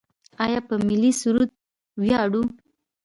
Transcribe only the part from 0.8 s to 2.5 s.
ملي سرود ویاړو؟